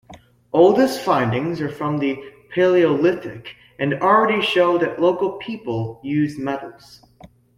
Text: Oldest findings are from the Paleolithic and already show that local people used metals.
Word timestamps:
Oldest 0.51 0.99
findings 1.01 1.61
are 1.61 1.69
from 1.69 1.99
the 1.99 2.17
Paleolithic 2.49 3.55
and 3.77 3.93
already 4.01 4.41
show 4.41 4.79
that 4.79 4.99
local 4.99 5.33
people 5.33 5.99
used 6.03 6.39
metals. 6.39 7.03